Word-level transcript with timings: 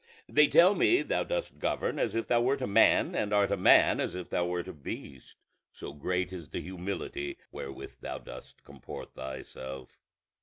They 0.27 0.47
tell 0.47 0.73
me 0.73 1.03
thou 1.03 1.21
dost 1.23 1.59
govern 1.59 1.99
as 1.99 2.15
if 2.15 2.25
thou 2.27 2.41
wert 2.41 2.63
a 2.63 2.65
man, 2.65 3.13
and 3.13 3.31
art 3.31 3.51
a 3.51 3.55
man 3.55 3.99
as 3.99 4.15
if 4.15 4.31
thou 4.31 4.47
wert 4.47 4.67
a 4.67 4.73
beast, 4.73 5.37
so 5.71 5.93
great 5.93 6.33
is 6.33 6.49
the 6.49 6.59
humility 6.59 7.37
wherewith 7.51 7.97
thou 8.01 8.17
dost 8.17 8.63
comport 8.63 9.13
thyself. 9.13 9.99